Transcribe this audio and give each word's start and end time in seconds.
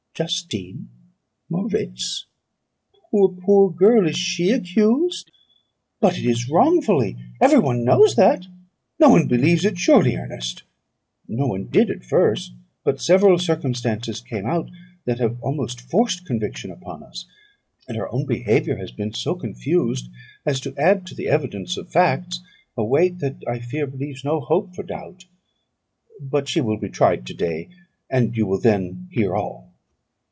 "Justine 0.13 0.89
Moritz! 1.49 2.27
Poor, 3.09 3.29
poor 3.29 3.71
girl, 3.71 4.05
is 4.07 4.17
she 4.17 4.49
the 4.51 4.55
accused? 4.59 5.31
But 5.99 6.15
it 6.19 6.25
is 6.25 6.47
wrongfully; 6.49 7.15
every 7.39 7.57
one 7.57 7.83
knows 7.83 8.15
that; 8.17 8.45
no 8.99 9.09
one 9.09 9.25
believes 9.27 9.65
it, 9.65 9.79
surely, 9.79 10.15
Ernest?" 10.15 10.61
"No 11.27 11.47
one 11.47 11.65
did 11.67 11.89
at 11.89 12.03
first; 12.03 12.53
but 12.83 13.01
several 13.01 13.39
circumstances 13.39 14.21
came 14.21 14.45
out, 14.45 14.69
that 15.05 15.17
have 15.17 15.41
almost 15.41 15.81
forced 15.81 16.25
conviction 16.27 16.69
upon 16.69 17.01
us; 17.01 17.25
and 17.87 17.97
her 17.97 18.09
own 18.13 18.25
behaviour 18.27 18.75
has 18.75 18.91
been 18.91 19.13
so 19.13 19.33
confused, 19.33 20.07
as 20.45 20.59
to 20.59 20.77
add 20.77 21.07
to 21.07 21.15
the 21.15 21.29
evidence 21.29 21.77
of 21.77 21.89
facts 21.89 22.41
a 22.77 22.83
weight 22.83 23.17
that, 23.19 23.37
I 23.47 23.57
fear, 23.57 23.87
leaves 23.87 24.23
no 24.23 24.39
hope 24.39 24.75
for 24.75 24.83
doubt. 24.83 25.25
But 26.19 26.47
she 26.47 26.61
will 26.61 26.77
be 26.77 26.89
tried 26.89 27.25
to 27.25 27.33
day, 27.33 27.69
and 28.07 28.37
you 28.37 28.45
will 28.45 28.59
then 28.61 29.07
hear 29.11 29.35
all." 29.35 29.71